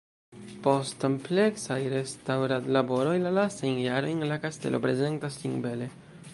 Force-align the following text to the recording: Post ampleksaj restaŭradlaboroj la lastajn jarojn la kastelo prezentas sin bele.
Post 0.67 1.03
ampleksaj 1.09 1.77
restaŭradlaboroj 1.95 3.13
la 3.27 3.35
lastajn 3.41 3.79
jarojn 3.85 4.29
la 4.33 4.41
kastelo 4.47 4.81
prezentas 4.87 5.41
sin 5.45 5.63
bele. 5.67 5.95